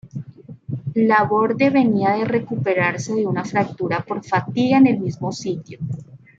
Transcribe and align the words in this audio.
Laborde 0.95 1.69
venía 1.69 2.13
de 2.13 2.25
recuperarse 2.25 3.13
de 3.13 3.27
una 3.27 3.45
fractura 3.45 3.99
por 4.03 4.23
fatiga 4.25 4.79
en 4.79 4.87
el 4.87 4.99
mismo 4.99 5.31
sitio. 5.31 5.77